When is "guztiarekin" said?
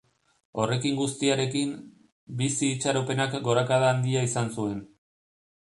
1.01-1.75